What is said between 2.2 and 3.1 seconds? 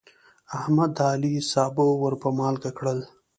په مالګه کړل.